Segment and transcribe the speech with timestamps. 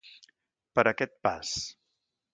[0.79, 1.53] Per a aquest pas.